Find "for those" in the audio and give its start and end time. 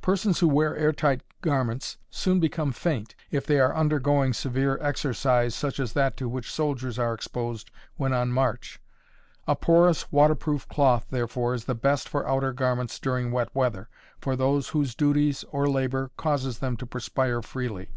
14.18-14.68